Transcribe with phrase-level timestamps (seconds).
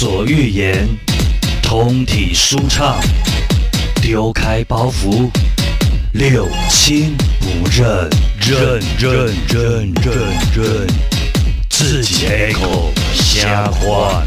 [0.00, 0.88] 所欲言，
[1.62, 2.98] 通体舒畅，
[4.00, 5.30] 丢开包袱，
[6.14, 8.08] 六亲不认，
[8.40, 10.14] 认认认认
[10.56, 10.86] 认，
[11.68, 14.24] 自己开口瞎话。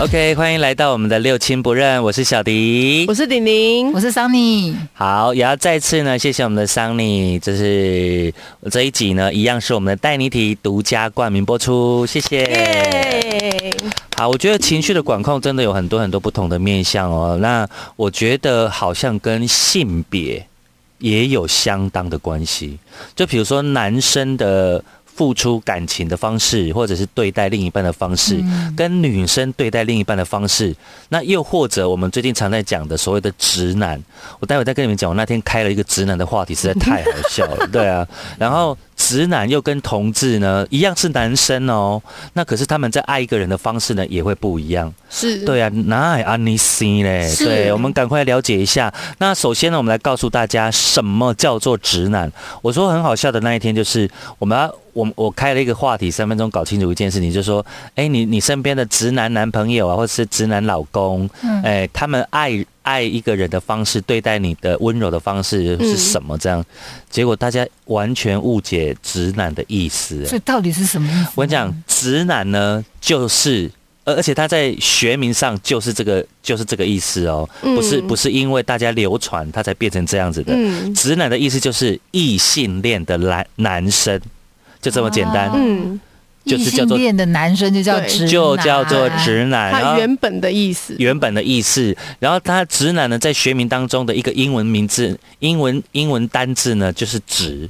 [0.00, 3.14] OK，欢迎来到我们的六亲不认，我是小迪我。
[3.14, 8.32] 是玲玲，我是桑尼，好，也要再次呢，谢谢我们的桑尼，这是
[8.70, 12.44] 这一集呢，一样是我们的带你体独家冠名播出，谢谢。
[12.44, 13.76] 耶！
[14.16, 17.36] 好，我觉得情绪的管控真的有很多很多不同的面向哦。
[17.40, 20.46] 那我觉得好像跟性别
[20.98, 22.78] 也有相当的关系。
[23.16, 24.82] 就比如说男生的
[25.18, 30.72] 付出感情的方式，或者是对待另一半的方式，嗯跟女生对待另一半的方式，
[31.08, 34.00] 那又或者我们最近常在讲的所谓的直男，
[34.38, 38.06] 我待会再跟你们讲，我那天开了一个直男的话题，实在太好笑了， 对啊。
[38.38, 42.00] 然后直男又跟同志呢一样是男生哦，
[42.34, 44.94] 那可是他们在爱一个人的方式呢也会不一样。
[45.10, 47.28] 是，对啊，哪有安妮西嘞？
[47.38, 48.92] 对，我们赶快了解一下。
[49.18, 52.30] 那首先呢，我们来告诉大家什么叫做直男。
[52.62, 54.08] 我说很好笑的那一天，就是
[54.38, 66.36] 我们要我我开了一个话题，三分钟搞清楚一件事情，就是说，哎，你你身边的直男男朋友啊，或者是直男老公，嗯哎，他们爱爱一个人的方式，对待你的温柔的方式是什么？
[66.36, 66.64] 这样，
[67.08, 70.22] 结果大家完全误解直男的意思。
[70.24, 71.30] 哎所以到底是什么意思？
[71.36, 73.70] 我跟你讲，直男呢，就是，
[74.04, 80.52] 而而且他在学名上就是这个，就是这个意思哦，不是不是因为大家流传他才变成这样子的。
[80.56, 84.20] 嗯直男的意思就是异性恋的男男生，
[84.88, 85.52] 就这么简单，哦。
[85.56, 86.00] 嗯，
[86.44, 89.70] 异就是叫做性恋的男生就叫直男，就叫做直男。
[89.70, 97.68] 他原本的意思，原本的意思，然后他直男呢，在学名当中的一个英文名字，英文英文单字呢就是直，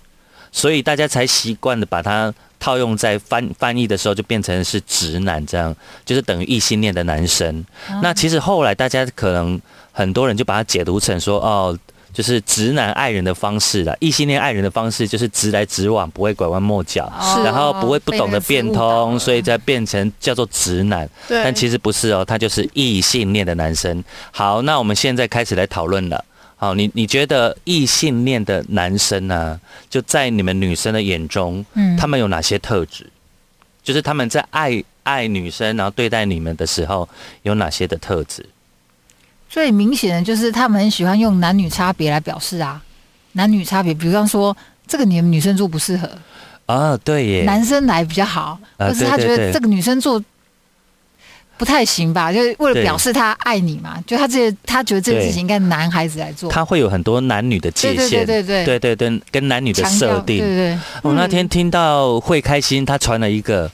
[0.52, 7.64] 所以大家才习惯的把它套用在翻翻译的时候，就变成是直男，这样就是等于异性恋的男生。
[8.00, 9.60] 那其实后来大家可能
[9.90, 11.76] 很多人就把它解读成说，哦。
[12.12, 21.08] 就是直男爱人的方式啦，异性恋爱人的方式就是直来直往，不会拐弯抹角，哦然后不会不懂得变通，所以才变成叫做直男。
[21.28, 24.02] 对，但其实不是哦，他就是异性恋的男生。
[24.30, 26.24] 好，那我们现在开始来讨论了。
[26.56, 33.06] 好，你你觉得异性恋的男生呢、就在你们女生的眼中，嗯他们有哪些特质？
[33.82, 37.08] 就是他们在爱爱女生，然后对待你们的时候，
[37.42, 38.44] 有哪些的特质？
[39.48, 42.80] 最明显的就是他们很喜欢用男女差别来表示啊，
[43.32, 46.08] 男女差别，比方说这个你们女生做不适合，
[46.66, 50.22] 啊，对耶，男生来比较好，啊或是他觉得这个女生做
[51.56, 58.78] 不太行吧，就是为了表示他爱你嘛，就他这他觉得这个事情应该男孩子来做，他会有很多男女的界对限，对对对。
[58.78, 60.38] 对对对跟男女的设定。
[60.38, 60.46] 对。
[60.46, 63.68] 对对，我那天听到会开心，他传了一个，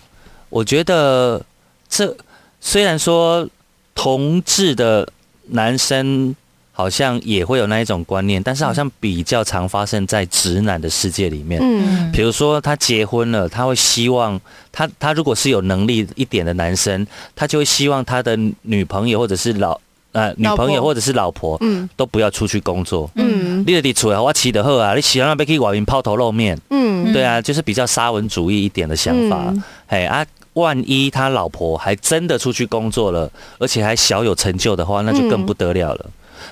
[0.49, 1.45] 我觉得
[1.89, 2.17] 这
[2.61, 3.47] 虽然说
[3.95, 5.07] 同志的
[5.49, 6.35] 男生
[6.73, 11.61] 好像也会有那一种观念，但是好像比较常发生在直男的世界里面。
[11.63, 14.41] 嗯，比如说他结婚了，他会希望
[14.73, 17.07] 他他如果是有能力一点的男生，
[17.37, 19.81] 他就会希望他的女朋友或者是老
[20.13, 21.89] 呃女朋友或者是老婆嗯。
[21.97, 23.09] 都不要出去工作。
[23.15, 23.63] 嗯。
[23.67, 27.13] 你伫厝我骑得好啊，你喜欢那边去外面抛头露面，嗯。
[27.13, 29.45] 对啊，就是比较沙文主义一点的想法。
[29.49, 29.63] 嗯。
[29.87, 36.07] 嘿啊，万一他老婆还真的出去工作了，而且还小有成就的话，那就更不得了了。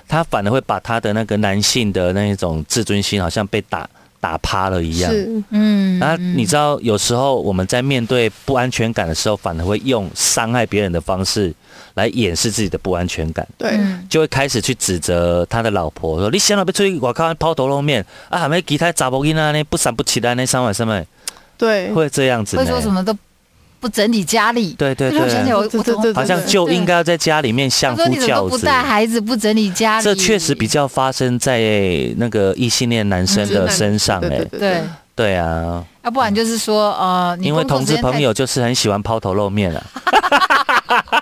[0.08, 3.88] 他反而会把他的那个男性的那一种自尊心，好像被打
[4.20, 5.10] 打趴了一样。
[5.10, 11.52] 是，嗯那，你知道，有时候我们在面对不安全感的时候，反而会用伤害别人的方式
[11.94, 13.46] 来掩饰自己的不安全感。
[13.58, 21.04] 对，嗯就会开始去指责他的老婆，说你想要被出去我靠抛头露面啊，还没其他查某囡啊，那，不闪不起的那三晚什么，
[21.58, 22.64] 对，会这样子呢。
[22.64, 23.14] 会说什么都
[23.82, 28.58] 不整理家里，对对就是我想起来对，好像就应该要在家里面相夫教你怎么不。
[28.58, 31.58] 带孩子，不整理家里，这确实比较发生在
[32.16, 34.80] 那个异性恋男生的身上哎、对。
[35.14, 39.82] 对啊，要不然就是说，呃，因为同志朋友就是很喜欢抛头露面啊，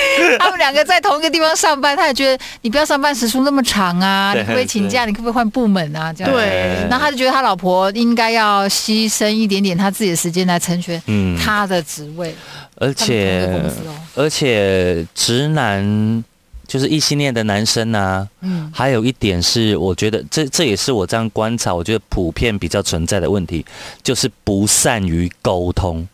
[0.38, 5.04] 他们两个在同一个地方上班，他也觉得你不要上班时数那么长啊，你可不可以请假？
[5.04, 6.12] 你可不可以换部门啊？
[6.12, 6.32] 这样。
[6.32, 12.34] 对哎然后他就觉得他老婆应该要牺牲一点点他自己的时间来成全嗯，他的职位。
[12.76, 13.44] 而且
[13.86, 16.24] 哦而且直男
[16.66, 23.64] 就是异性恋的男生啊，嗯，还有一点是，我觉得这这也是我这样观察，我觉得普遍比较存在的问题，
[24.02, 26.06] 就是不善于沟通。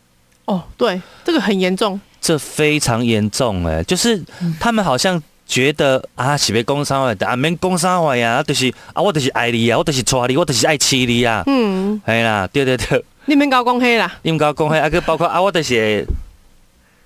[0.44, 4.18] 哦，对，这个很严重，这非常严重哎、就是
[4.58, 16.06] 他们好像觉得啊，是要工伤坏的，啊免工伤坏呀，啊就是啊，我就是爱你啊，我就是娶你，我就是爱妻你啊，嗯，系啦，对对对，你们搞公黑啦，你们搞公开啊，个包括啊，我就是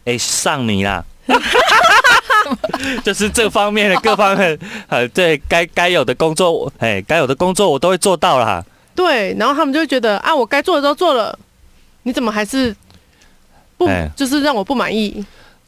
[0.04, 1.04] 会上你啦。
[3.04, 4.56] 就是这方面的各方面，
[4.86, 8.64] 呃，对该该有的工作，哎，该有的工作我都会做到啦。
[8.94, 11.36] 对，然后他们就会觉得啊，我该做的都做了，
[12.04, 12.74] 你怎么还是
[13.78, 15.24] 不哎就是让我不满意？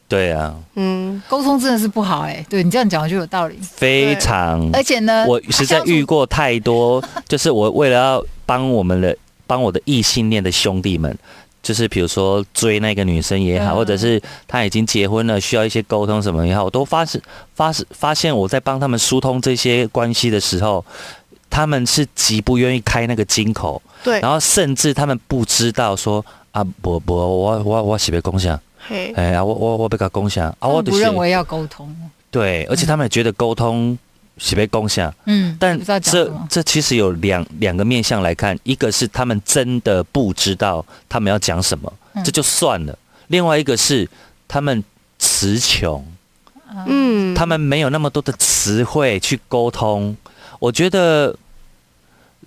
[0.07, 3.57] 对啊，嗯，沟通真的是不好哎、对你这样讲就有道理。
[3.61, 4.69] 非常。
[4.73, 9.15] 而且呢，我实在遇过太多， 就是我为了要帮我们的
[9.47, 11.17] 帮我的异性恋的兄弟们，
[11.63, 17.21] 就是比如说追那个女生也好，嗯或者是他已经结婚了，需要一些沟通什么也好，我都发现
[17.55, 20.83] 发发现我在帮他们疏通这些关系的时候，
[21.49, 31.95] 他们是极不愿意开那个金口，对然，后甚至他们不知道说啊，不不，我我我是被共享，嘿，哎呀，我我我被他共享啊，我就是不认为要沟通。
[32.29, 33.97] 对，而且他们也觉得沟通
[34.37, 35.13] 是被共享。
[35.25, 36.31] 嗯，但这。
[36.49, 42.93] 这其实有两两个面向来看，一个是他们真的不知道他们要讲什么，嗯这就算了；
[43.27, 44.09] 另外一个是
[44.47, 44.83] 他们
[45.19, 46.05] 词穷，
[46.85, 50.15] 嗯，他们没有那么多的词汇去沟通。
[50.59, 51.35] 我觉得，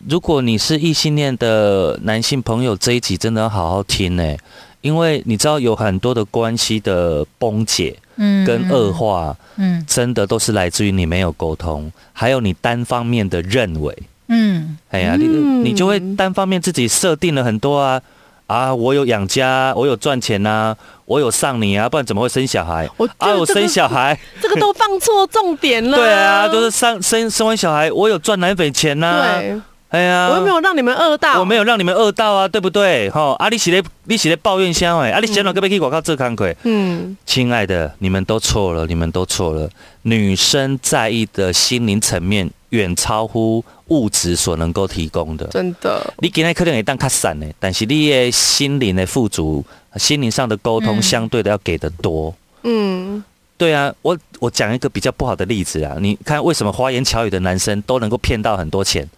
[0.09, 4.37] 如果你是异性恋的男性朋友，这一集真的要好好听呢、
[4.83, 13.97] 因为你知道有很多的关系的崩解嗯跟恶，化，嗯真的都是来自于你没有沟通，还有你单方面的认为。
[14.29, 18.01] 嗯哎呀，你嗯你就会单方面自己设定了很多啊
[18.47, 20.77] 啊，我有养家，我有赚钱呐、
[21.07, 22.87] 我有上你啊，不然怎么会生小孩？
[22.99, 25.97] 我觉啊，我生小孩， 这个都放错重点了。
[25.97, 29.61] 对啊，就是上生生完小孩，我有赚奶粉钱呐、对，
[29.95, 33.09] 哎呀，我又没有让你们饿到，我没有让你们饿到啊，对不对？
[33.11, 35.11] 吼，啊，你是咧你是咧抱怨啥哎？
[35.11, 36.53] 啊，你想到个要去广告做工课？
[36.65, 39.71] 嗯，亲爱的，你们都错了，你们都错了。
[40.03, 45.47] 女生在意的心灵层面远超乎物质所能够提供的。
[45.47, 49.65] 真的，你今天可能会当较散呢，但是你的心灵的富足、
[49.95, 52.35] 心灵上的沟通，嗯相对的要给的多。
[52.65, 53.23] 嗯，
[53.57, 59.09] 对啊，我我讲一个比较不好的例子啊，你看为什么花言巧语的男生都能够骗到很多钱，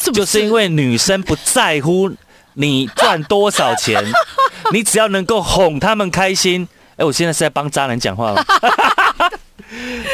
[0.00, 2.10] 是不就是因为女生不在乎
[2.54, 4.02] 你赚多少钱，
[4.72, 6.66] 你只要能够哄他们开心。
[6.96, 8.44] 哎，我现在是在帮渣男讲话吗？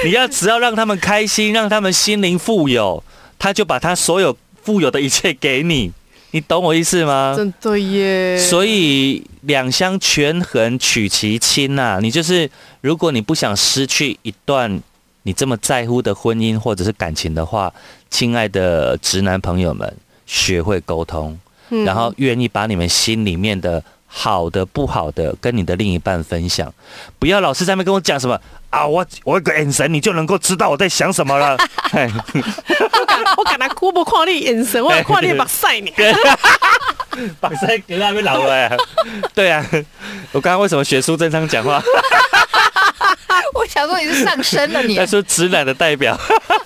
[0.04, 3.02] 你要只要让他们开心，让他们心灵富有，
[3.38, 5.90] 他就把他所有富有的一切给你，
[6.32, 7.34] 你懂我意思吗？
[7.36, 12.48] 真的耶，所以两相权衡取其轻呐、你就是
[12.82, 14.80] 如果你不想失去一段
[15.22, 17.72] 你这么在乎的婚姻或者是感情的话，
[18.16, 26.72] 亲爱的直男朋友们，学会沟通，嗯然后愿意把你们心里面的好的、不好的跟你的另一半分享，
[27.18, 28.40] 不要老是在那边跟我讲什么
[28.70, 31.58] 啊，我我一个眼神你就能够知道我在想什么了。
[31.92, 35.92] 我敢我敢他哭不看你眼神， 我有看你目屎呢。
[37.38, 38.76] 把腮 给那边老了、啊。
[39.34, 39.62] 对啊，
[40.32, 41.82] 我刚刚为什么学苏正昌讲话？
[43.66, 46.18] 我想说你是上升了你 他，说直男的代表，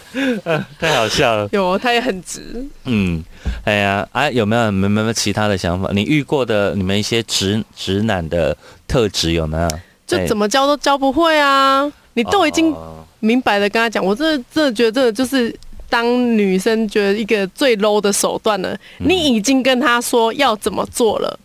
[0.44, 1.49] 呃太好笑了。
[1.52, 2.43] 有，他也很直。
[2.85, 3.23] 嗯，
[3.64, 5.91] 哎呀，啊，有没有有没有没有其他的想法？
[5.94, 8.55] 你遇过的你们一些直直男的
[8.87, 9.70] 特质有没有？
[10.06, 11.91] 就怎么教都教不会啊！
[12.14, 15.55] 你都已经哦明白的跟他讲，我真的真的觉得这个就是
[15.88, 16.05] 当
[16.37, 18.71] 女生觉得一个最 low 的手段了。
[18.99, 21.38] 嗯你已经跟他说要怎么做了，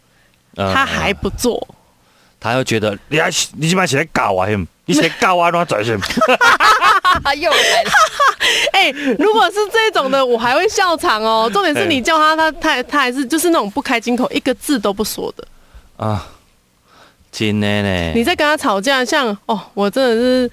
[0.58, 1.66] 嗯他还不做，
[2.46, 4.48] 他又觉得你还你起码写在搞啊，
[4.86, 6.00] 你写搞啊，乱转先。
[7.40, 7.92] 又来了，
[8.74, 11.50] 哎、如果是这种的，我还会笑场哦。
[11.52, 15.48] 重点是你叫他，他他他还是就是那种不开金口，一个字都不说的。
[15.98, 16.28] 啊，
[17.32, 18.12] 真的呢。
[18.14, 20.52] 你在跟他吵架，像哦，我真的是，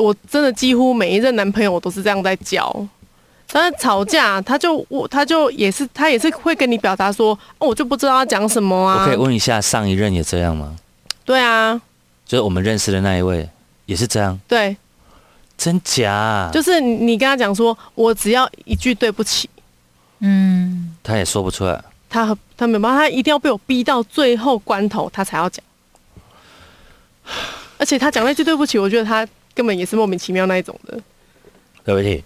[0.00, 2.74] 我真的几乎每一任男朋友我都是这样在教。
[3.52, 9.02] 但是吵架，他就我他就也是他也是会跟你表达说，哦，我就不知道要讲什么啊。
[9.02, 10.74] 我可以问一下，上一任也这样吗？
[11.28, 11.78] 对啊，
[12.24, 13.46] 就是我们认识的那一位
[13.84, 14.74] 也是这样，对，
[15.58, 16.50] 真假、啊？
[16.50, 19.46] 就是你你跟他讲说，我只要一句对不起，
[20.20, 21.84] 嗯，他也说不出来。
[22.08, 25.62] 他他没办法，他一定要被我逼到最后关头，他才要讲。
[27.76, 30.98] 而且他讲那句对不起，我觉得他根本也是莫名其妙那一种的。
[31.84, 32.24] 对不起，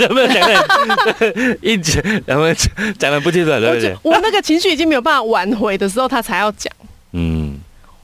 [0.00, 2.54] 有没有讲的一讲，有没有
[2.98, 3.50] 讲的不清楚？
[3.50, 4.12] 对不起我。
[4.12, 6.72] 我那个情绪已经没有办法挽回的时候，他才要讲。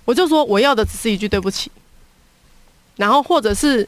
[0.08, 1.70] 嗯，我就说我要的只是一句对不起，
[2.96, 3.86] 然后或者是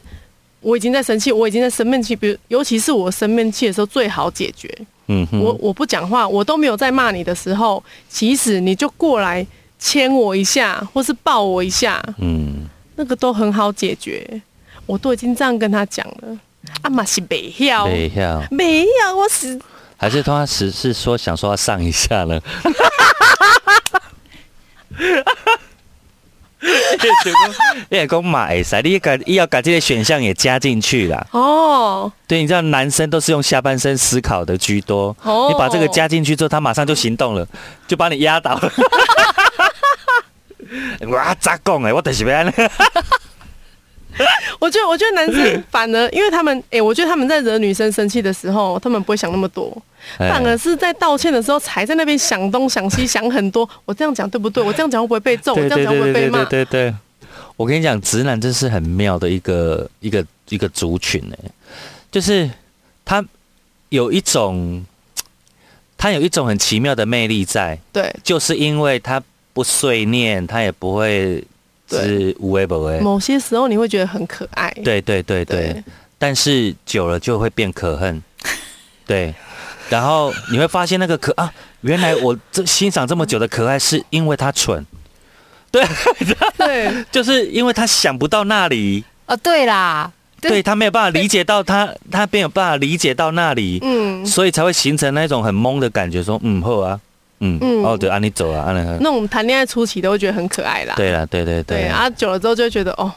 [0.59, 4.69] 我已经在生气，我已经在生闷气，比如尤其是我生闷气的时候最好解决。
[5.07, 9.45] 嗯哼，我我不讲话，我都没有在骂你的时候，其实你就过来
[9.79, 14.41] 牵我一下，或是抱我一下，嗯，那个都很好解决。
[14.85, 16.37] 我都已经这样跟他讲了，
[16.83, 19.59] 啊嘛是没要，等一下，没有，我是
[19.97, 22.39] 还是他只是说想说要上一下呢？
[27.89, 31.25] 你也讲嘛会使，你把你要把这些选项也加进去了。
[31.31, 37.47] 哦对，你知道男生都是用下半身思考的居多，哦，你把这个加进去之后，他马上就行动了，
[37.87, 38.71] 就把你压倒了。
[41.01, 41.91] 我咋讲哎？
[41.91, 42.51] 我就是要安尼。
[44.59, 49.75] 我觉得，我觉得男生反而，因为他们，哎、我觉得他们在惹女生生气的时候，他们不会想那么多，
[50.17, 53.67] 反而是在道歉的时候才在那边想东想西，想很多。
[53.85, 54.63] 我这样讲对不对？
[54.63, 55.53] 我这样讲会不会被揍？
[55.53, 56.43] 我这样讲会不会被骂？
[56.45, 56.93] 对对，
[57.55, 61.51] 我跟你讲，直男真是很妙的一个一个一个族群哎，
[62.11, 62.49] 就是
[63.05, 63.23] 他
[63.89, 64.85] 有一种，
[65.97, 69.21] 他有一种很奇妙的魅力在，对，就是因为他
[69.53, 71.43] 不碎念，他也不会
[71.99, 72.99] 是无微不微。
[72.99, 74.71] 某些时候你会觉得很可爱。
[74.83, 75.83] 对对对对，对。
[76.17, 78.21] 但是久了就会变可恨，
[79.05, 79.33] 对。
[79.89, 84.85] 然后你会发现那个可啊，原来我这欣赏这么久的可爱，是因为他蠢，
[85.69, 85.85] 对。
[86.57, 90.51] 对，就是因为他想不到那里，哦，对啦，对。
[90.51, 96.99] 对他没有办法理解到他，他没有办法理解到那里，嗯，所以才会形成那种很懵的感觉，说嗯好啊，
[97.41, 97.83] 嗯嗯。
[97.83, 100.95] 哦对，啊你走啊，按那那种谈恋爱初期都会觉得很可爱啦。
[100.95, 103.11] 对啦，对对对，对啊，久了之后就会觉得哦，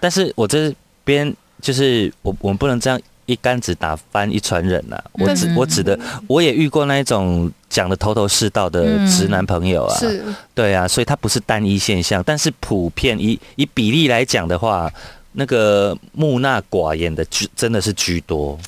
[0.00, 5.56] 但是我这边就是我我们不能这样一竿子打翻一船人呐、我指嗯。
[5.56, 9.06] 我指的我也遇过那一种讲的头头是道的嗯。
[9.10, 14.90] 直男朋友啊，是，对啊，所以它不是单一现象，但是普遍以以比例来讲的话，
[15.32, 18.58] 那个木讷寡言的居真的是居多。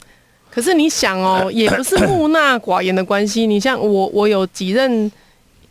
[0.59, 3.47] 可是你想哦， 也不是木讷寡言的关系。
[3.47, 5.09] 你像我，我有几任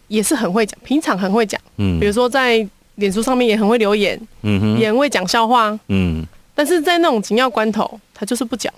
[0.07, 1.99] 也是很会讲，平常很会讲，嗯。
[1.99, 2.65] 比如说在
[2.95, 4.79] 脸书上面也很会留言，嗯哼。
[4.79, 6.25] 也很会讲笑话，嗯，
[6.55, 8.73] 但是在那种紧要关头，他就是不讲。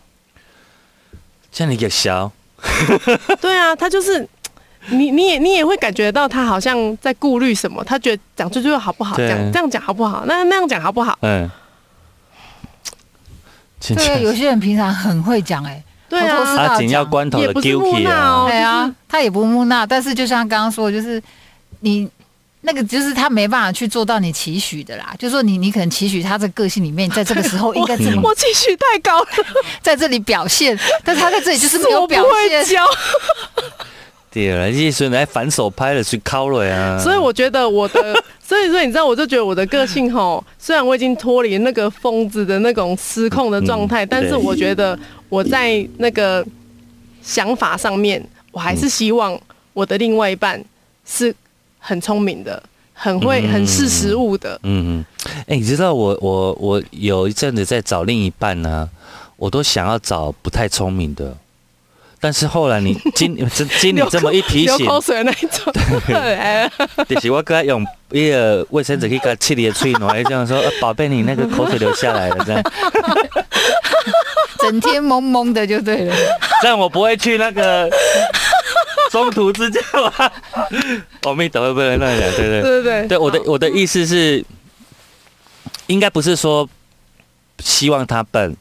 [1.52, 2.32] 像你也小，
[3.40, 4.28] 对啊，他就是
[4.88, 9.30] 你，你也你也会感觉到他好像在顾虑什么，他觉得讲这句话好不好，对。
[9.30, 11.16] 讲这样讲好不好，那那样讲好不好？
[11.22, 11.52] 对啊，
[14.24, 21.22] 有些人平常很会讲哎，对啊，头头是道啊，紧要关头的也不是 Guki 木讷啊哦，对啊，他也不木讷，但是就像刚刚说的，就是
[21.82, 22.10] 你
[22.62, 25.14] 那个就是他没办法去做到你期许的啦。
[25.18, 29.28] 就是说你你可能期许他这个个性里面，在这个时候应该这么 我期许太高了，
[29.82, 32.24] 在这里表现，但是他在这里就是没有表
[32.66, 32.82] 现。
[34.32, 37.00] 对了，这时候来反手拍了去敲了呀。
[37.02, 44.98] 所以我觉得我的，所以说你知道，我就觉得我的个性吼，虽然我已经脱离那个疯子的那种失控的状态，嗯但是我觉得
[45.30, 46.44] 我在那个
[47.22, 48.20] 想法上面，
[48.52, 49.40] 我还是希望
[49.74, 50.60] 我的另外一半
[51.06, 51.32] 是
[51.78, 54.60] 很聪明的，很会、嗯很识时务的。
[54.64, 55.06] 嗯嗯，
[55.46, 58.90] 哎、你知道我我我有一阵子在找另一半呢、
[59.38, 61.38] 我都想要找不太聪明的，
[62.20, 65.74] 但是后来你 经经经你这么一提醒，流口水那一种，
[66.14, 66.70] 哎
[67.08, 72.62] 就是我跟他用一个卫生纸去给他气你的嘴暖，这样说，呃宝贝，你那个口水流下来了，这样。
[74.60, 76.14] 整天懵懵的就对了。
[76.62, 77.90] 这样我不会去那个
[79.10, 80.32] 中途之家吧？
[81.24, 82.62] 阿弥陀佛，不能乱讲，对对。
[82.62, 84.44] 对对对，对，我的我的意思是，
[85.88, 86.68] 应该不是说
[87.60, 88.54] 希望他笨，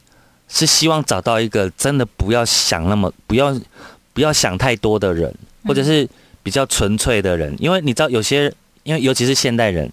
[0.49, 3.57] 是希望找到一个真的不要想那么不要
[4.11, 6.05] 不要想太多的人，或者是
[6.43, 8.53] 比较纯粹的人，因为你知道有些，
[8.83, 9.89] 因为尤其是现代人。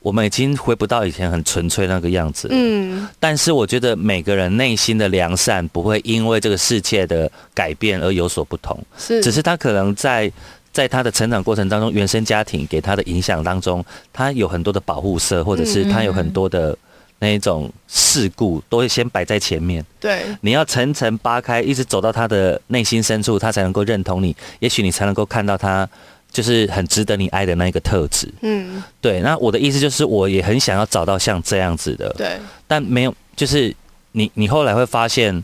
[0.00, 8.78] 我们已经回不到以前很纯粹那个样子，嗯，但是我觉得每个人内心的良善不会因为这个世界的改变而有所不同。
[8.98, 10.30] 是，只是他可能在
[10.74, 13.82] 在他的成长过程当中，原生家庭给他的影响当中，
[14.12, 16.76] 他有很多的保护色，或者是他有很多的
[17.24, 19.82] 那一种事故，都会先摆在前面。
[19.98, 25.88] 对，你要层层扒开，一直走到他的内心深处，他才能够认同你，也许你才能够看到他
[26.30, 28.28] 就是很值得你爱的那一个特质。
[28.42, 33.74] 嗯，对，那我的意思就是，我也很想要找到像这样子的，对，但没有，就是
[34.12, 35.42] 你你后来会发现，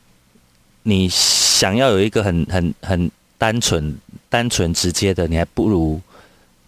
[0.84, 3.96] 你想要有一个很很很单纯、
[4.28, 5.98] 单纯直接的，你还不如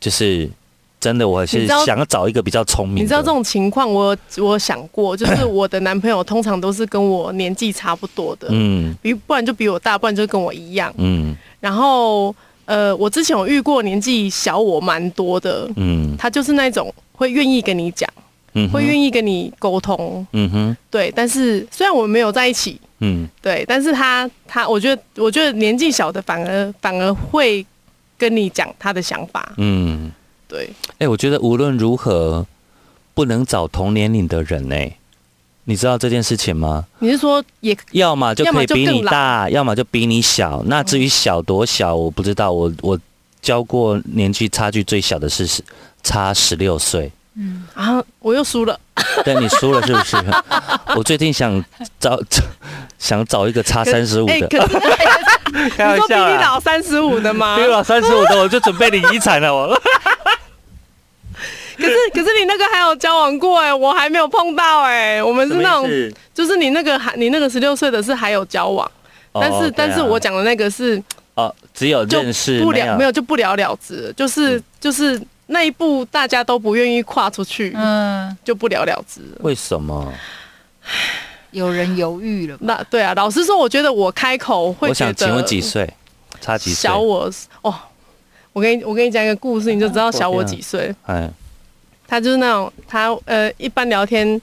[0.00, 0.49] 就是
[0.99, 3.03] 真的，我是想要找一个比较聪明的。
[3.03, 8.95] 你知道这种情况，我我想过， 就是我的男朋友通常都是跟我年纪差不多的，嗯。
[9.03, 10.93] 比不然就比我大，不然就跟我一样。
[10.99, 11.37] 嗯。
[11.61, 12.35] 然后
[12.65, 16.17] 呃，我之前有遇过年纪小我蛮多的，嗯。
[16.19, 18.09] 他就是那种会愿意跟你讲，
[18.55, 20.76] 嗯，会愿意跟你沟通，嗯哼。
[20.91, 21.12] 对。
[21.15, 23.29] 但是虽然我们没有在一起，嗯。
[23.41, 27.65] 对，但是他他，我觉得我觉得年纪小的反而反而会
[28.19, 30.11] 跟你讲他的想法，嗯，
[30.49, 32.47] 对，哎、我觉得无论如何
[33.15, 34.76] 不能找同年龄的人呢、
[35.65, 36.85] 你知道这件事情吗？
[37.00, 40.62] 你是说也要么就可以比你大，要么就比你小。
[40.67, 42.53] 那至于小多小，我不知道。
[42.53, 42.99] 我我
[43.43, 45.62] 教过年纪差距最小的是十
[46.03, 47.11] 差十六岁。
[47.35, 48.79] 嗯啊，我又输了。
[49.25, 50.17] 对你输了是不是？
[50.97, 51.62] 我最近想
[52.00, 52.19] 找
[52.99, 54.79] 想找一个差三十五哎，的，可是
[55.76, 56.37] 开你说比你。
[56.43, 57.62] 老三十五的吗比？
[57.62, 59.55] 我老三十五的，我就准备领遗产了。
[59.55, 59.69] 我
[61.76, 65.23] 可是可是你那个还有交往过哎，我还没有碰到哎。
[65.23, 65.87] 我们是那种，
[66.33, 68.91] 就是你那个还你那个十六岁的是还有交往，
[69.35, 71.03] 但是但是我讲的那个是
[71.35, 79.21] 哦，只有就认识不了没有有就不了了之，就是就是那一步大家都不愿意跨出去，嗯，就不了了之。
[79.41, 80.11] 为什么？
[81.57, 82.57] 有人犹豫了？
[82.61, 85.91] 那对啊，老实说，我觉得我开口会我觉得想请问几岁？
[86.39, 86.99] 差几岁小？
[86.99, 87.31] 我
[87.63, 87.75] 哦，
[88.53, 90.95] 我跟你我跟你讲一个故事，你就知道小我几岁。
[91.07, 91.31] 哎，
[92.07, 94.39] 他就是那种他呃，一般聊天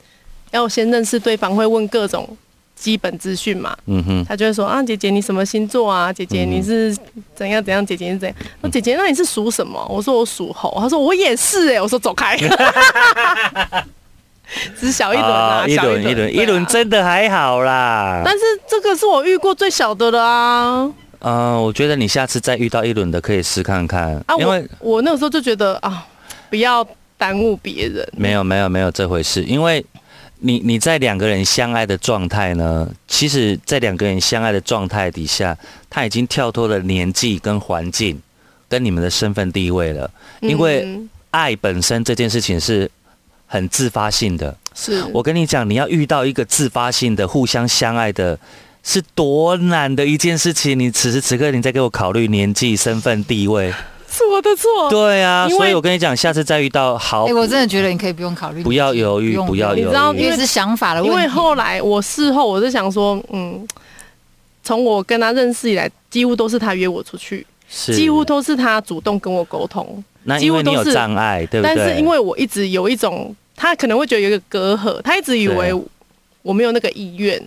[0.49, 2.27] 要先认识对方，会问各种
[2.75, 3.77] 基本资讯嘛。
[3.85, 6.11] 嗯哼，他就会说啊，姐姐你什么星座啊？
[6.11, 6.97] 姐姐你是
[7.35, 7.85] 怎样怎样？
[7.85, 8.35] 姐姐你是怎样？
[8.61, 9.85] 那姐姐那你是属什么？
[9.87, 10.75] 我说我属猴。
[10.79, 12.35] 他说我也是哎、我说走开。
[14.79, 18.21] 只小一轮啊，哦一轮一轮一轮真的还好啦。
[18.23, 20.91] 但是这个是我遇过最小的了啊！
[21.19, 26.05] 嗯，我觉得你下次再遇到一轮的可以试看看，啊，因为我那个时候就觉得啊，
[26.49, 26.85] 不要
[27.17, 28.07] 耽误别人。
[28.17, 29.83] 没有没有没有这回事，因为
[30.39, 35.57] 你你在两个人相爱的状态呢，其实，在两个人相爱的状态底下，
[35.89, 38.21] 他已经跳脱了年纪跟环境
[38.67, 42.91] 跟你们的身份地位了，因为嗯爱本身这件事情是
[43.53, 44.57] 很自发性的。
[44.73, 48.39] 是我跟你讲，你要遇到一个自发性的、互相相爱的，
[48.81, 50.79] 是多难的一件事情。
[50.79, 53.71] 你此时此刻，你在给我考虑年纪、身份、地位，
[54.09, 54.89] 是我的错。
[54.89, 61.15] 对啊，所以我跟你讲，下次再遇到好哎、，我真的觉得你可以不用考虑，不要犹豫，不要犹你知道豫因为是想法的问题。
[61.15, 63.63] 因为后来我事后我是想说，嗯，
[64.63, 70.03] 从我跟他认识以来，几乎都是他约我出去，是几乎都是他主动跟我沟通。
[70.23, 71.75] 那几乎因为你有都是障碍，对不对？
[71.75, 75.73] 但是因为我一直有一种，他可能会觉得有一个隔阂，他一直以为
[76.41, 77.41] 我没有那个意愿。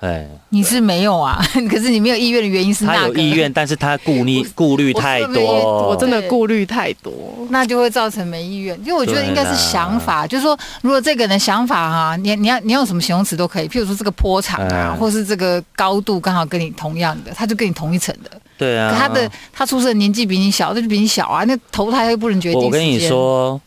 [0.00, 7.12] 哎，你是没有啊， 可是你没有意愿的原因是那个他有意愿，但是他顾虑顾虑太多，我真的顾虑太多。
[7.50, 8.74] 那就会造成没意愿。
[8.80, 18.30] 因为我觉得应该是想法，就是说，如果这个人的想法哈、你你要你要用什么形容词都可以，譬如说这个坡长啊，嗯或是这个高度刚好跟你同样的，他就跟你同一层的。
[18.56, 18.90] 对啊。
[18.90, 22.58] 可他的他出生的年纪比你小，那就比你小啊，那投胎又不能决定。
[22.58, 23.60] 我我跟你，说，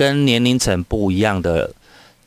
[0.00, 1.70] 跟年龄层不一样的，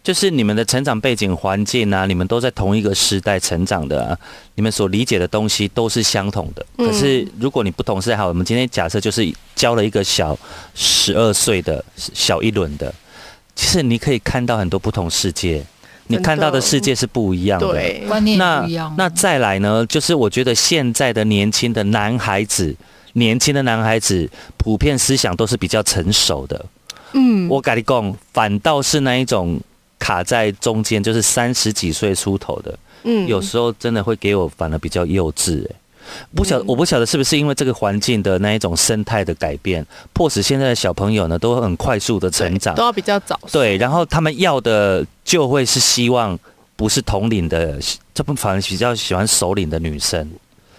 [0.03, 4.19] 就是你们的成长背景环境啊，你们都在同一个时代成长的、啊，
[4.53, 6.63] 你们所理解的东西都是相同的。
[6.77, 10.37] 嗯可是如果你不同时代，好，我们今天假设就是教了一个小
[10.75, 12.93] 十二岁的小一轮的，
[13.55, 15.65] 其实你可以看到很多不同世界，
[16.05, 17.71] 你看到的世界是不一样的。
[17.71, 18.93] 对，观念也那不一样。
[18.95, 22.75] 那再来呢，就是我觉得现在的年轻的男孩子，
[23.13, 26.63] 年轻的男孩子普遍思想都是比较成熟的。
[27.13, 29.59] 嗯，我跟你讲，反倒是那一种
[29.97, 35.75] 卡在中间，就是三十几岁出头的，嗯有时候真的会给我反而比较幼稚、欸。
[36.35, 42.83] 不晓嗯我不晓得是不是因为这个环境的那一种生态的改变，迫使现在的小朋友呢都很快速的成长都。
[42.83, 43.39] 要比较早。
[43.51, 46.37] 对，然后他们要的就会是希望
[46.75, 47.79] 不是同龄的，
[48.13, 50.29] 这不反而比较喜欢首领的女生。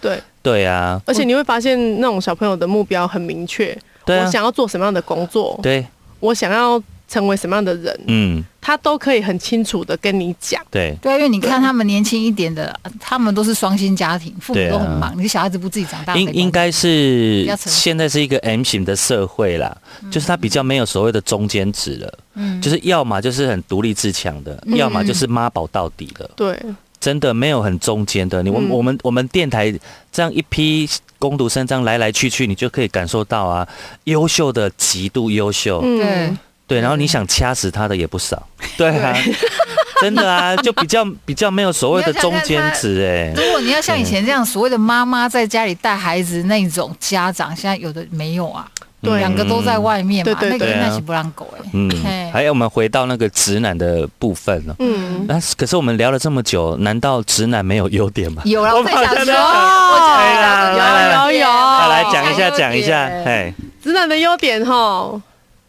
[0.01, 3.75] 对，对啊，而且你会发现那种小朋友的目标很明确，
[4.07, 5.87] 我，想要做什么样的工作，对，
[6.25, 10.61] 我想要成为什么样的人，嗯，他都可以很清楚的跟你讲。
[10.71, 19.77] 对，对啊，因为你看他们年轻一点的，他们都是双薪家庭，父母都很忙，你小孩子不自己长大，应应该是现在是一个 M 型的社会啦，
[20.11, 22.61] 就是他比较没有所谓的中间值了，嗯。
[22.63, 24.75] 就是要么就是很独立自强的，嗯。
[24.77, 26.59] 要么就是妈宝到底的，对，
[26.99, 28.43] 真的没有很中间的。
[28.43, 28.71] 你我嗯。
[28.71, 29.71] 我们我们电台
[30.11, 33.67] 这样一批攻读生这样来来去去，你就可以感受到啊，
[34.05, 35.99] 优秀的极度优秀，嗯。
[35.99, 38.47] 对，对，然后你想掐死他的也不少，
[38.77, 38.89] 对。
[38.99, 39.15] 啊，
[40.01, 48.67] 真的啊，就比较比较没有所谓的中间值哎、如果你要像以前这样所谓的妈妈在家里带孩子那种家长，现在有的没有啊，
[49.05, 50.75] 对两个都在外面嘛，对对那个对。
[50.75, 50.87] 啊。
[50.89, 51.91] 那是不让狗哎、嗯。
[52.03, 54.75] 嘿，还有我们回到那个直男的部分哦。
[54.79, 58.43] 嗯，那可是我们聊了这么久，难道直男没有优点吗？
[58.45, 65.21] 有啊，我在想说，哎啦有来来有有好来讲一下，有讲一下，点哎直男的优点哈，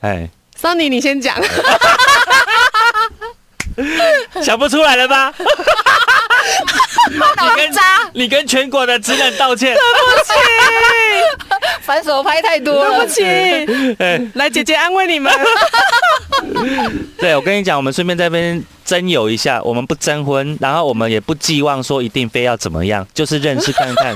[0.02, 1.36] 哎，桑尼你先讲。
[4.42, 5.34] 想不出来了吧？
[7.38, 7.82] 脑跟渣，
[8.14, 9.76] 你跟全国的直男道歉。
[9.76, 9.82] 对
[10.16, 10.34] 不起
[11.82, 13.12] 反手拍太多了，对不
[13.98, 15.32] 起，来姐姐安慰你们。
[17.20, 24.16] 对，我跟你讲，我们顺便在这边征友一下，我们不征婚，然后我们也不寄望说一定非要怎么样，就是认识看看，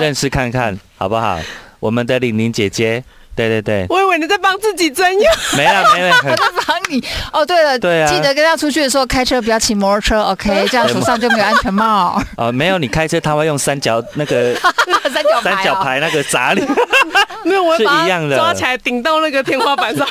[0.00, 1.40] 认识看看，好不好？
[1.80, 3.02] 我们的玲玲姐姐，
[3.38, 5.22] 对对对，我以为你在帮自己增用。
[5.56, 7.46] 没了没了， 我在帮你哦。
[7.46, 10.66] 对了，对啊记得跟他出去的时候开车不要骑摩托车，OK？
[10.68, 14.54] 这样手上就没有安全帽、 哦，没有你开车他会用三角那个
[15.12, 16.60] 三角三角牌那个砸你，
[17.44, 20.04] 没有，我一样的抓起来顶到那个天花板上。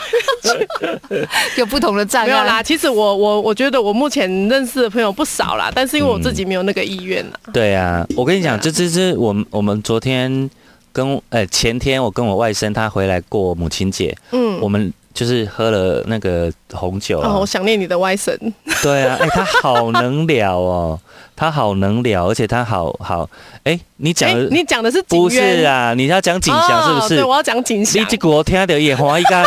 [1.57, 2.27] 有不同的障碍。
[2.27, 7.37] 没有啦，其实我我我觉得我目前认识的朋友不少啦，但是因为我自己没有那个意愿啦。
[7.51, 10.49] 对啊，我跟你讲，这这这我们我们昨天
[10.97, 18.35] 跟呃前天我跟我外甥他回来过母亲节，嗯，我们就是喝了那个红酒啊哦，我想念你的外甥。
[18.81, 20.99] 对啊，哎、他好能聊哦，
[21.37, 23.29] 他好能聊，而且他好好，
[23.63, 25.93] 哎、你讲哎的、，你讲的是不是啊？
[25.93, 27.13] 你要讲景祥是不是？
[27.13, 28.05] 哦对，我要讲景祥你。
[28.09, 29.45] 这个我听到也花一干，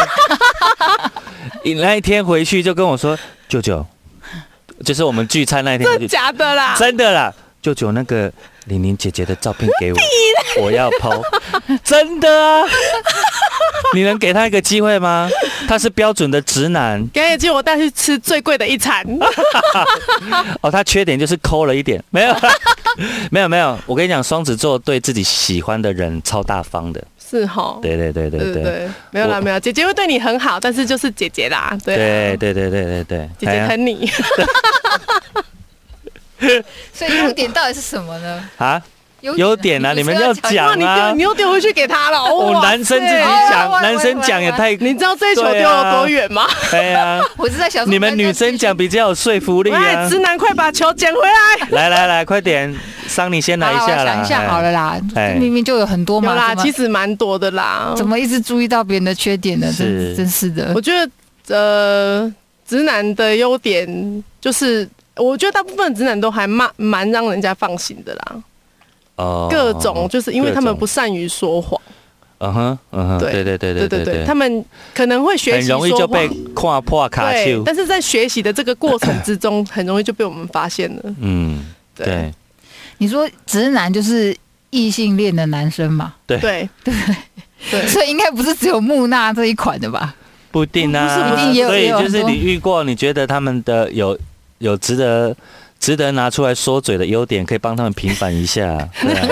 [1.64, 3.84] 你 那一天回去就跟我说，舅舅，
[4.84, 6.76] 就是我们聚餐那一天，真的假的啦？
[6.78, 8.32] 真的啦，舅舅那个
[8.70, 9.98] 玲玲姐姐的照片给我，
[10.62, 11.20] 我要剖，
[11.82, 12.64] 真的啊，
[13.94, 15.28] 你能给他一个机会吗？
[15.68, 17.06] 他是标准的直男。
[17.12, 19.04] 刚才叫我带去吃最贵的一餐，
[20.62, 22.34] 哦，他缺点就是抠了一点，没有，
[23.30, 27.78] 没有没有，我跟你讲，双子座对自己喜欢的人超大方的，是哈？
[27.82, 28.52] 对对对对对。
[28.52, 32.36] 对对，没有啦没有，姐姐会对你很好，但是就是姐姐啦，对啊。
[32.36, 34.10] 对对对对对对，姐姐疼你。
[36.92, 38.48] 所以优点到底是什么呢？
[38.58, 38.82] 啊，
[39.20, 40.74] 优点啊，你们要讲啊
[41.10, 42.18] 丢，你又丢回去给他了。
[42.18, 46.46] 哦，男生自己讲，男生讲也太，你知道这一球丢有多远吗？
[46.70, 50.18] 对啊， 我是在想，你们女生讲比较有说服力哎，啊直。
[50.20, 51.68] 男，快把球捡回来！
[51.70, 52.74] 来来来，快点，
[53.06, 54.04] 桑尼先来一下啦。
[54.04, 57.92] 想一下好了啦哎，明明就有很多嘛，其实蛮多的啦。
[57.96, 59.70] 怎么一直注意到别人的缺点呢？
[59.72, 60.80] 是真真是的我。
[60.80, 61.10] 觉得
[61.54, 62.32] 呃，
[62.66, 64.88] 直男的优点就是，
[65.20, 68.42] 我觉得大部分直男都还蛮蛮让人家放心的啦。
[69.50, 71.80] 各种就是因为他们不善于说谎。
[72.38, 77.62] 嗯哼嗯哼对对对对对对他们可能会学习说被跨破卡丘。
[77.66, 81.02] 但是在学习的这个过程之中很容易就被我们发现了。
[81.20, 82.32] 嗯对。
[82.96, 84.34] 你说直男就是
[84.70, 86.14] 异性恋的男生嘛？
[86.26, 86.38] 对。
[86.38, 86.66] 对。
[87.70, 87.86] 对。
[87.88, 90.14] 所以应该不是只有木纳这一款的吧？
[90.50, 94.18] 不一定啊不是不定也有所以就是你遇过你觉得他们的有
[94.60, 95.36] 有值得
[95.78, 98.88] 值得拿出来说嘴的优点，可以帮他们平反一下。
[99.02, 99.28] 对啊，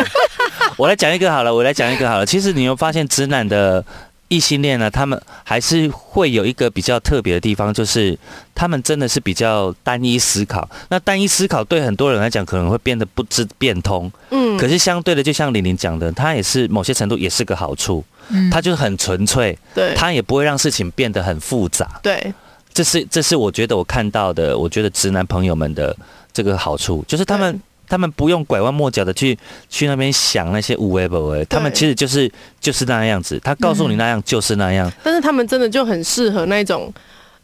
[0.77, 2.27] 我来讲一个好了，我来讲一个好了。
[2.27, 3.85] 其实你有发现直男的
[4.29, 8.19] 异性恋呢，他们还是会有一个比较特别的地方，就是
[8.55, 10.69] 他们真的是比较单一思考。
[10.89, 22.01] 那单一思考对很多人来讲可能会变得不知变通，嗯，可是相对的，就像玲玲讲的，他也是某些程度也是个好处，嗯，他就是很纯粹，对他也不会让事情变得很复杂。
[22.03, 22.33] 对
[22.79, 25.97] 这是这是我觉得我看到的，我觉得直男朋友们的
[26.33, 29.37] 这个好处，就是他们他们不用拐弯抹角的去
[29.69, 36.93] 去那边想那些无为不为，他们其实就是就是那样子，他告诉你那样就是那样，但是他们真的就很适合那种。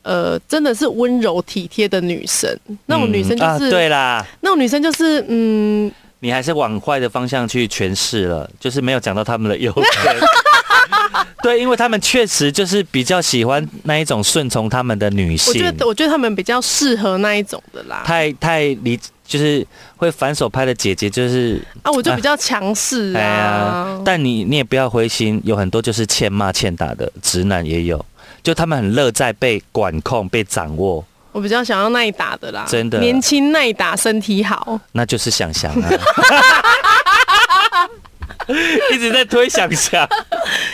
[0.02, 9.84] 呃，真的是温柔体贴的女生，那种女生就啊，是、对啦，那种女生就是嗯，你还是往坏的方向去诠释了，就是没有讲到他们的优点。
[11.42, 15.52] 对，因为他们确实就是比较喜欢那一种顺从他们的女性。
[15.52, 18.02] 我性，觉得我觉得他们比较适合那一种的啦。
[18.04, 19.66] 太太离就是
[19.96, 28.04] 会反手拍的姐姐，就是啊，我就比较强势哎呀啊，，但你你也不要灰心，有很多就是欠骂欠打的直男也有，
[28.42, 32.98] 就他们很乐在被管控、被掌握，我比较想要耐打的啦，真的。
[33.00, 34.78] 年轻耐打，身体好。
[34.92, 35.88] 那就是想想啊。
[38.92, 40.08] 一直在推想想，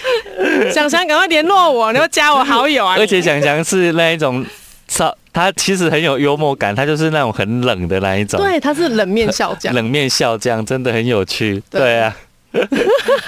[0.72, 2.96] 想想赶快联络我，你要加我好友啊！
[2.98, 4.44] 而且你想想是那一种，
[4.88, 11.62] 超他其实很有幽默感，他就是那种很冷的那一种，对，他是冷面笑匠，冷面笑匠，真的很有趣。
[11.70, 11.80] 对。
[11.80, 12.16] 对啊，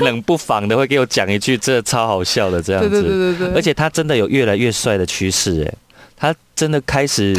[0.01, 3.03] 冷不防的会给我讲一句，这超好笑的这样对子。
[3.03, 5.73] 对对对对，而且他真的有越来越帅的趋势，哎，
[6.17, 7.33] 他真的开始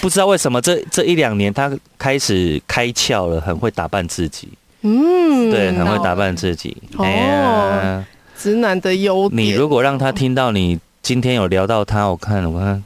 [0.00, 4.48] 不知道为什么这这一两年他开始开窍了，很会打扮自己，
[4.86, 6.76] 嗯，对，很会打扮自己。
[6.96, 8.06] 哦哎呀，
[8.38, 9.42] 直男的优点。
[9.42, 12.84] 你如果让他听到你今天有聊到他，我看我看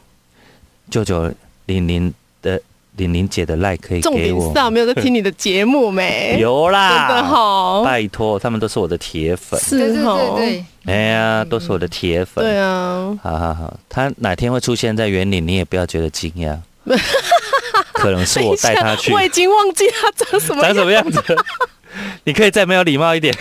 [0.89, 1.31] 舅舅
[1.67, 2.11] 玲玲
[2.41, 2.59] 的
[2.97, 6.37] 玲玲姐的 like 可以重给我点是，啊，没有在听你的节目没？
[6.41, 12.43] 有啦，真的好，拜托，他们都是我的铁粉，对对对是哦，对，哎呀，都是我的铁粉。
[12.43, 16.57] 对啊，好好好，他哪天会出现在园里，你也不要觉得惊讶，
[17.93, 20.75] 可能是我带他去我，已经忘记他长什么长样。
[20.75, 21.21] 什么样子？
[22.25, 23.35] 你可以再没有礼貌一点。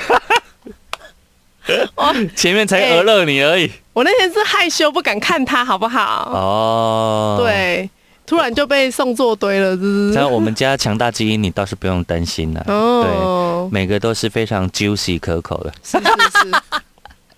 [1.95, 3.71] 哦 前面才讹了你而已。
[3.93, 6.31] 我那天是害羞不敢看他，好不好？
[6.33, 7.89] 哦，，对，
[8.27, 10.13] 突然就被送作堆了，是不是？
[10.15, 12.65] 像我们家强大基因，你倒是不用担心了。
[12.67, 15.73] 哦，对每个都是非常 juicy 可口的。
[15.85, 16.05] 是是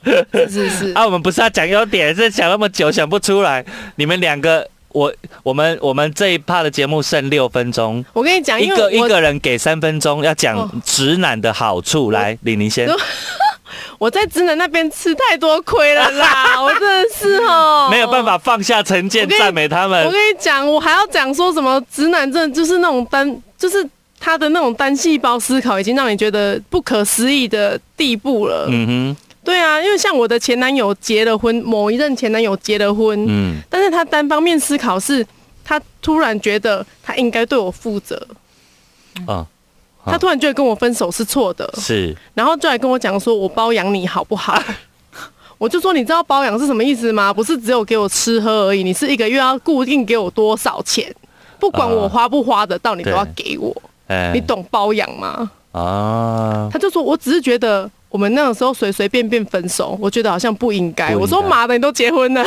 [0.05, 3.65] 是，是是是， 啊，我们不是要讲优点，是讲那么久想不出来。
[3.97, 12.11] 你们两个，我我们我们这一趴的节目剩六分钟，我跟你讲，一个一个人给三分钟，要讲哦直男的好处。
[12.11, 12.89] 来，李宁先，
[13.99, 20.11] 我在直男那边吃太多亏了啦， 我真的是哦，没有办法放下成见赞美他们我。
[20.11, 23.87] 跟你讲，我还要讲说什么直男真的就是那种单，就是
[24.21, 28.67] 他的那种单细胞思考已经让你觉得不可思议的地步了。
[28.69, 35.27] 嗯对啊，因为像我的前男友结了婚，某一任前男友结了婚，嗯，但是他单方面思考是，
[35.65, 38.25] 他突然觉得他应该对我负责，
[39.27, 39.45] 嗯，
[40.05, 44.63] 他突然觉得跟我分手是错的，是，然后就来跟我讲说，我包养你好不好？
[45.59, 47.33] 我就说，你知道包养是什么意思吗？
[47.33, 51.13] 不是只有给我吃喝而已，你是一个月要固定给我多少钱，
[51.59, 53.75] 不管我花不花得到，你都要给我。
[54.09, 54.33] 哎。
[54.35, 55.51] 你懂包养吗？
[55.73, 56.69] 啊？
[56.73, 61.11] 他就说，我只是觉得我们那个时候随随便便分手，我觉得好像不应该。
[61.11, 62.47] 应该我说妈的，你都结婚了，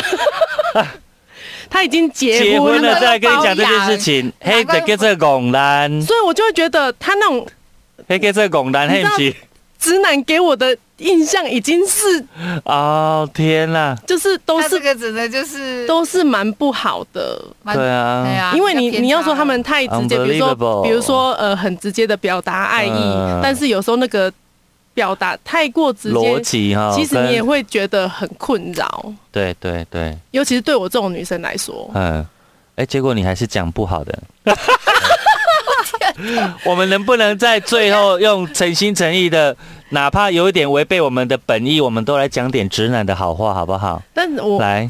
[1.69, 7.45] 他已经结结婚了婚了，再来跟你讲这件事情，嘿，得给这个拱男，所以我就会觉得他那种
[8.07, 9.03] 嘿，给这个拱男，嘿？
[9.77, 12.25] 直男给我的印象已经是，
[12.63, 17.41] 哦，天哪，就是都是这是个指的就是都是蛮不好的。
[17.65, 18.23] 对啊。
[18.23, 23.39] 对啊，因为你你要说他们太直接，比如说比如说呃很直接的表达爱意，嗯。
[23.43, 24.31] 但是有时候那个
[24.93, 31.91] 表达太过直逻接，辑哈，其实你也会觉得很困扰，对对对，尤其是对我这种女生来说。
[31.93, 32.25] 嗯，
[32.75, 34.17] 哎，结果你还是讲不好的。
[36.63, 39.55] 我们能不能在最后用诚心诚意的，
[39.89, 44.01] 哪怕有一点违背我们的本意，我们都来讲点直男的好话，好不好？
[44.13, 44.89] 但是我来，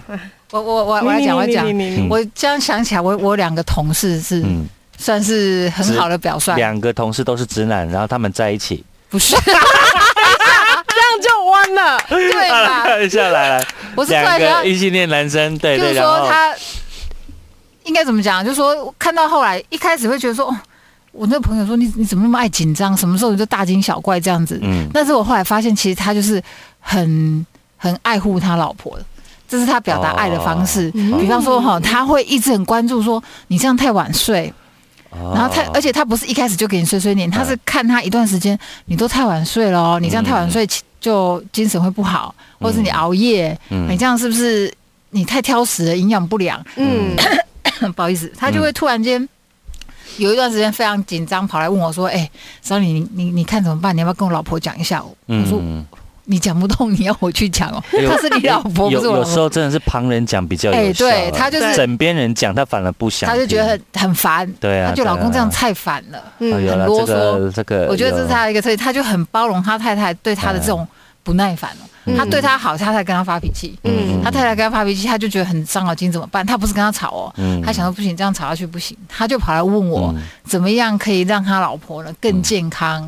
[0.51, 1.65] 我我我我来讲，我来讲
[2.09, 4.65] 我这样想起来，我我两个同事是嗯，
[4.97, 9.59] 算是很好的表率，两个同事都是直男，然后他们在一起，不是 这样
[11.21, 11.99] 就弯了。
[12.07, 12.83] 对吧？
[12.83, 16.53] 看一下来来，我是突两然想个，异性恋男生，对对，就是说他
[17.83, 18.43] 应该怎么讲？
[18.43, 20.55] 就是说看到后来一开始会觉得说，哦，
[21.15, 22.95] 我那个朋友说你你怎么那么爱紧张？
[22.97, 24.59] 什么时候你就大惊小怪这样子？
[24.61, 26.41] 嗯但是我后来发现，其实他就是
[26.79, 27.45] 很
[27.77, 29.05] 很爱护他老婆的，
[29.47, 30.89] 这是他表达爱的方式。
[31.11, 34.53] 哦比方说哈，他会一直很关注说你这样太晚睡，
[35.11, 40.67] 然后他哦而且他不是一开始就给你碎碎念，他是看他一段时间你都太晚睡了哦，你这样太晚睡
[40.99, 44.73] 就精神会不好，或者是你熬夜，嗯你这样是不是
[45.11, 46.61] 你太挑食了，营养不良？
[46.75, 47.15] 嗯，
[47.95, 49.27] 不好意思，他就会突然间。
[50.17, 52.29] 有一段时间非常紧张，跑来问我说：“哎、
[52.61, 53.95] 小李，你你你看怎么办？
[53.95, 55.85] 你要不要跟我老婆讲一下？”我说：“嗯，
[56.25, 57.83] 你讲不动，你要我去讲哦。
[57.93, 59.17] 哎呦她 是你老婆，不有是我。
[59.17, 66.17] 有时候真的是旁人讲比较有哎效啊，对他就是枕边人讲，他反而不想听，他就觉得很很烦，对啊，他觉得老公这样太烦了。
[66.17, 70.87] 哦嗯很啰嗦个这个，我觉得这是他的一个特点，他就很包容他太太对他的这种
[71.25, 71.89] 不耐烦了。
[72.05, 72.15] 嗯。
[72.15, 73.77] 他对他好，他才跟他发脾气。
[73.83, 74.21] 嗯。
[74.23, 76.45] 他太太跟他发脾气，他就觉得很伤脑筋，怎么办？
[76.45, 77.61] 他不是跟他吵哦，嗯。
[77.61, 80.21] 他想说不行，这样吵下去不行，他就跑来问我嗯。
[80.45, 83.01] 怎么样可以让他老婆呢更健康，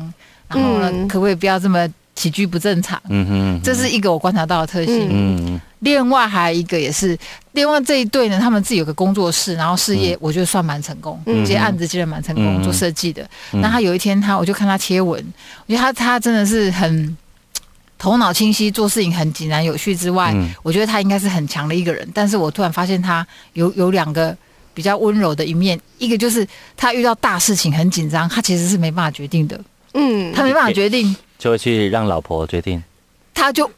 [0.48, 1.08] 然后呢嗯。
[1.08, 3.00] 可不可以不要这么起居不正常？
[3.08, 5.08] 嗯哼，这是一个我观察到的特性。
[5.10, 5.60] 嗯。
[5.80, 7.16] 另外还有一个也是，
[7.52, 11.44] 另外这一对呢，他们自己有个工作室，然后事业我觉得算蛮成功，嗯。
[11.44, 12.62] 接案子接的蛮成功，嗯。
[12.64, 13.22] 做设计的。
[13.52, 13.60] 嗯。
[13.60, 15.24] 那他有一天他我就看他贴文，
[15.66, 17.16] 我觉得他他真的是很
[17.98, 20.48] 头脑清晰，做事情很井然有序之外，嗯。
[20.62, 22.08] 我觉得他应该是很强的一个人。
[22.14, 24.34] 但是我突然发现他有有两个
[24.72, 29.60] 比较温柔的一面，一个就是他遇到大事情很紧张，他其实是没办法决定的，
[29.94, 30.32] 嗯。
[30.32, 32.82] 他没办法决定，就会去让老婆决定，
[33.34, 33.68] 他就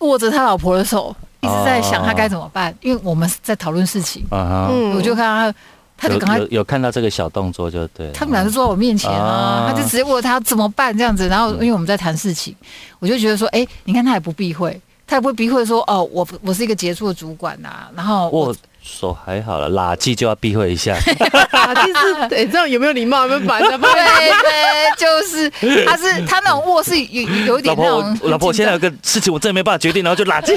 [0.00, 4.94] 握着他老婆的手，一直在想他该怎么办，哦因为我们在讨论事情，嗯。
[4.94, 5.58] 我就看他，
[5.96, 6.46] 他就有赶快有。
[6.48, 9.70] 有看到这个小动作就对，他们俩就坐在我面前啊，啊。
[9.70, 12.54] 他就直接问我他怎么办这样子，然后因为我们在谈事情，
[12.98, 23.22] 我就觉得说，哎、你看他也不避讳，他也不会避讳说，哦，我我是一个杰出的主管呐、然后我握手还好了，垃圾就要避讳一下，垃圾是哎，这样有没有礼貌？
[23.22, 25.50] 有没有把人家放对对，就是
[25.84, 30.56] 他是他那种握是有有一点那种我老婆，我现在有个事情我真的没办法决定，然后就垃圾，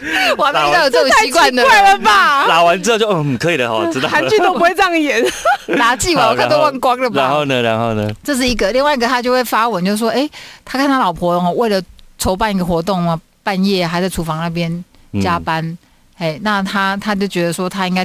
[0.38, 2.46] 我还没遇到有这种习惯的怪了吧？
[2.48, 4.08] 打完之后就嗯可以了哈， 知道。
[4.08, 5.22] 韩剧都不会这样演。
[5.76, 7.22] 垃圾吧，我看都忘光了吧。
[7.22, 10.28] 然后呢，然后呢，这是一个，另外一个他就会发文，就说，哎、
[10.64, 11.80] 他看他老婆哦，为了
[12.18, 14.72] 筹办一个活动嘛，半夜还在厨房那边
[15.12, 15.76] 嗯加班，
[16.18, 18.04] 哎、那他他就觉得说他应该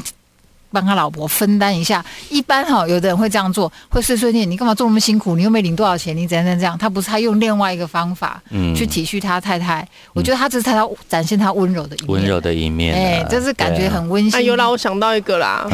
[0.75, 2.03] 帮他老婆分担一下。
[2.29, 5.35] 一般哈、有的人会这样做，会碎碎念，你干嘛做那么辛苦？
[5.37, 6.77] 你又没领多少钱，你怎样怎样？
[6.77, 9.87] 他不是，他用另外一个方法嗯去体恤他太太。
[10.13, 14.37] 我觉得他这是他展现他温柔的一面，温柔的一面啊，哎、这是感觉很温馨。
[14.37, 15.65] 啊，有啦，我想到一个啦，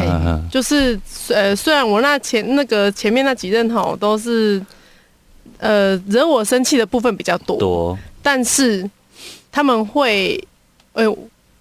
[0.50, 4.64] 就是呃，虽然我那前那个前面那几任哈都是
[5.58, 8.88] 呃惹我生气的部分比较多，多，但是
[9.50, 10.42] 他们会，
[10.92, 11.04] 呃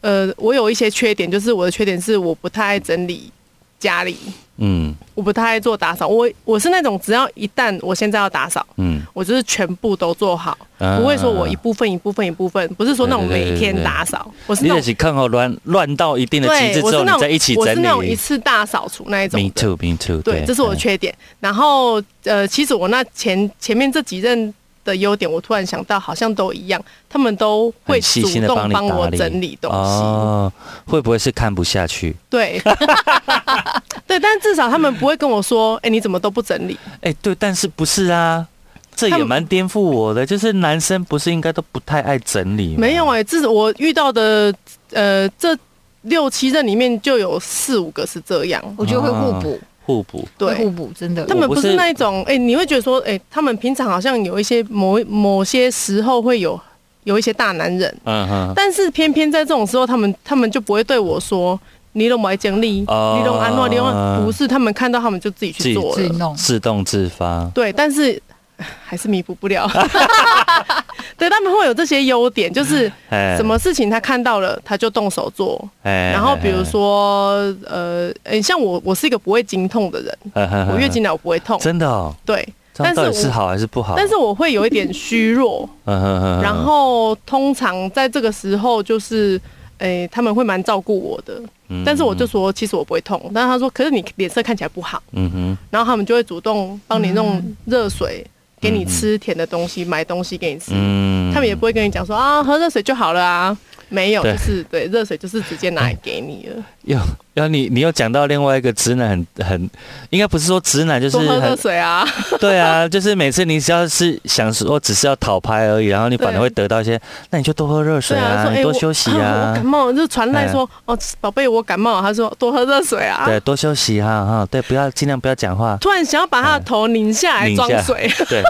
[0.01, 3.31] 呃，我有一些缺点，就是我的缺点是我不太爱整理
[3.79, 4.17] 家里，
[4.57, 6.07] 嗯我不太爱做打扫。
[6.07, 18.15] 我我是那种只要一旦我现在要打扫，嗯，我就是全部都做好，啊不会说我一部分一部分一部分，不是说那种每天打扫，我是那种是看好乱乱到一定的极对，致之后，我是那种你再一起我是那种一。
[18.15, 19.49] 次大扫除那一种 Me。
[19.49, 20.21] too, me too。
[20.21, 21.13] 对，这是我的缺点。
[21.39, 29.77] 然后呃，其实我那前前面这几任的优点，我突然想到，好像都一样，他们都会细主心地帮动帮我整理东西。
[29.77, 30.51] 哦，
[30.85, 32.15] 会不会是看不下去？
[32.29, 32.61] 对，
[34.07, 36.77] 对，但至少他们不会跟我说，哎、你怎么都不整理？
[37.01, 38.47] 哎、对，但是不是啊？
[38.93, 42.81] 这也蛮颠覆我的，就是男生不是应该都不太爱整理吗？
[42.81, 44.53] 没有哎、至少我遇到的
[44.91, 45.57] 呃这
[46.01, 48.61] 六七任里面就有四五个是这样。
[48.77, 50.27] 我觉得会互补，互补。
[50.37, 51.35] 对互补，真的他。
[51.35, 56.59] 们不是那一种，哎、你会觉得说，哎、他们平常好像有一些某某些时候会有
[57.03, 61.59] 有一些大男人，嗯哼，但是偏偏在这种时候，他们他们就不会对我说
[61.93, 63.83] ：“你都没整理，哦你都安诺，你都
[64.23, 66.35] 不是。”他们看到他们就自己去做了。
[66.37, 67.49] 自动自发。
[67.53, 68.30] 对，但是唉
[68.85, 69.67] 还是弥补不了。
[71.17, 75.63] 对，他们会有这些优点，就是哎什么事情他看到了，他就动手做。
[75.83, 77.33] 哎然后比如，说，
[77.67, 81.59] 呃，诶像我，我是一个不会经痛的人，哎我月经来我不会痛。
[81.59, 83.93] 真的哦，对，但是我到底是好还是不好？
[83.95, 85.69] 但是我会有一点虚弱。
[85.85, 89.39] 然后通常在这个时候，就是，
[89.77, 91.39] 诶、他们会蛮照顾我的。
[91.73, 93.31] 嗯但是我就说，其实我不会痛。
[93.33, 98.25] 但是他说，可是你脸色看起来不好，嗯哼，然后他们就会主动帮你弄嗯热水，
[98.61, 100.71] 给你吃甜的东西，买东西给你吃。
[100.73, 103.57] 嗯他们也不会跟你讲说啊，喝热水就好了啊。
[103.91, 106.97] 没有，就是对热水就是直接拿来给你了， 有，
[107.33, 109.69] 然后你你又讲到另外一个直男很很，
[110.11, 112.07] 应该不是说直男，就是多喝热水啊。
[112.39, 116.99] 对啊，就是每次你只要是想说只是要讨拍而已，然后你反而会得到一些，
[117.31, 123.25] 那你就多喝热水对啊，多休息我啊感，冒就传来说哦，宝贝我感冒，他说多喝热水啊。
[123.25, 128.41] 对，多休息哈哈，对，不要尽量不要讲话，突然想要把他的头拧下来装水，对，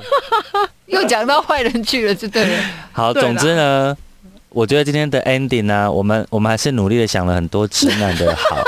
[0.86, 2.63] 又讲到坏人去了，就对了。
[2.91, 3.95] 好，总之呢，
[4.54, 8.62] 我觉得今天的 ending 呢、我们我们还是努力的想了很多直男的好，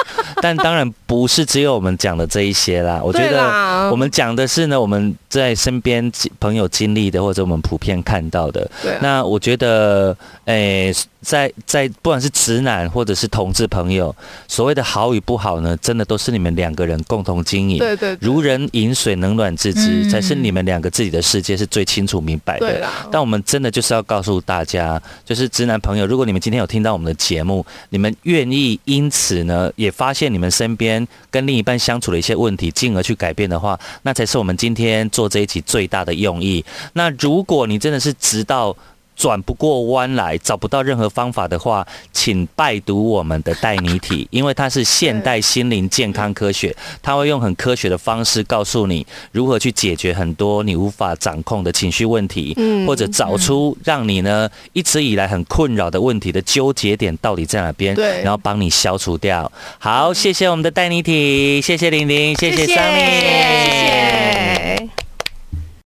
[0.44, 3.00] 但当然不是只有我们讲的这一些啦。
[3.02, 8.70] 我觉得我们讲的是呢，我们在身边朋友经历的，或者我们普遍看到的。
[8.82, 14.14] 对啊那我觉得，诶、在在不管是直男或者是同志朋友，
[14.50, 17.78] 所谓的好与不好呢，真的都是你们两个人共同经营。
[17.78, 22.86] 对对对如人饮水，冷暖自知，嗯才是你们两个自己的世界是最清楚明白的。
[23.10, 36.66] 但我们真的就是要告诉大家，就是直男朋友，如果你们今天有听到我们的节目，你们愿意因此呢，也发现你们身边跟另一半相处的一些问题，进而去改变的话，那才是我们今天做这一集最大的用意。
[36.94, 38.76] 那如果你真的是直到
[39.16, 58.22] 转不过弯来，找不到任何方法的话，请拜读我们的带你体，因为它是现代心灵健康科学，它会用很科学的方式告诉你如何去解决很多你无法掌控的情绪问题，嗯或者找出让你呢一直以来很困扰的问题的纠结点到底在哪边，对。
[58.24, 59.52] 然后帮你消除掉。
[59.80, 64.43] 好，谢谢我们的带你体，谢谢玲玲，谢谢谢桑尼，谢谢